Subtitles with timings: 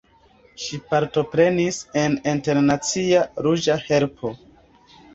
[0.63, 4.37] Ŝi partoprenis en Internacia Ruĝa Helpo.